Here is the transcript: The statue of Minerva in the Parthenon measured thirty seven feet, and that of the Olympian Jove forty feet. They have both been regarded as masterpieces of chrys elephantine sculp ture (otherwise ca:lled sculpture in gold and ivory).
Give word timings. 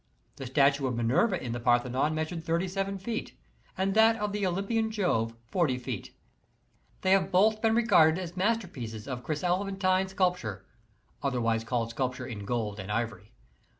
The 0.37 0.47
statue 0.47 0.87
of 0.87 0.95
Minerva 0.95 1.39
in 1.39 1.51
the 1.51 1.59
Parthenon 1.59 2.15
measured 2.15 2.43
thirty 2.43 2.67
seven 2.67 2.97
feet, 2.97 3.37
and 3.77 3.93
that 3.93 4.15
of 4.15 4.31
the 4.31 4.47
Olympian 4.47 4.89
Jove 4.89 5.35
forty 5.45 5.77
feet. 5.77 6.11
They 7.01 7.11
have 7.11 7.31
both 7.31 7.61
been 7.61 7.75
regarded 7.75 8.19
as 8.19 8.35
masterpieces 8.35 9.07
of 9.07 9.21
chrys 9.23 9.43
elephantine 9.43 10.07
sculp 10.07 10.37
ture 10.39 10.65
(otherwise 11.21 11.63
ca:lled 11.63 11.91
sculpture 11.91 12.25
in 12.25 12.45
gold 12.45 12.79
and 12.79 12.91
ivory). 12.91 13.31